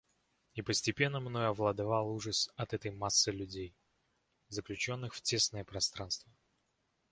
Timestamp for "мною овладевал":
1.19-2.09